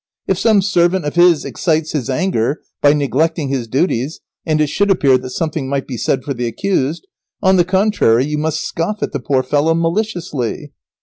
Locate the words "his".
1.13-1.45, 1.91-2.09, 3.49-3.67